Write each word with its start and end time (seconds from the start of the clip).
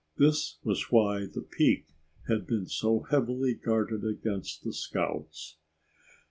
That 0.17 0.35
was 0.63 0.87
why 0.91 1.27
the 1.27 1.43
peak 1.43 1.85
had 2.27 2.47
been 2.47 2.65
so 2.65 3.01
heavily 3.11 3.53
guarded 3.53 4.03
against 4.03 4.63
the 4.63 4.73
scouts. 4.73 5.57